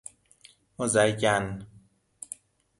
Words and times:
مزین 0.79 1.65